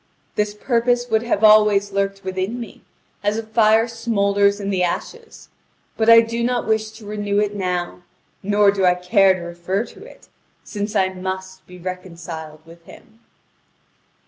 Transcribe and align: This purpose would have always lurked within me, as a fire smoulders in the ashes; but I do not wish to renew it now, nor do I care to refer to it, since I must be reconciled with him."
This 0.33 0.55
purpose 0.55 1.07
would 1.11 1.21
have 1.21 1.43
always 1.43 1.91
lurked 1.91 2.23
within 2.23 2.59
me, 2.59 2.81
as 3.21 3.37
a 3.37 3.43
fire 3.43 3.87
smoulders 3.87 4.59
in 4.59 4.71
the 4.71 4.81
ashes; 4.81 5.49
but 5.95 6.09
I 6.09 6.21
do 6.21 6.43
not 6.43 6.65
wish 6.67 6.89
to 6.93 7.05
renew 7.05 7.39
it 7.39 7.55
now, 7.55 8.01
nor 8.41 8.71
do 8.71 8.83
I 8.83 8.95
care 8.95 9.35
to 9.35 9.41
refer 9.41 9.85
to 9.85 10.03
it, 10.03 10.27
since 10.63 10.95
I 10.95 11.09
must 11.09 11.67
be 11.67 11.77
reconciled 11.77 12.65
with 12.65 12.83
him." 12.85 13.19